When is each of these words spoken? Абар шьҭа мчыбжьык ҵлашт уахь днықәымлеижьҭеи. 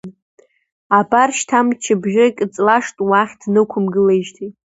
Абар 0.97 1.29
шьҭа 1.37 1.59
мчыбжьык 1.67 2.35
ҵлашт 2.53 2.95
уахь 3.09 3.33
днықәымлеижьҭеи. 3.41 4.49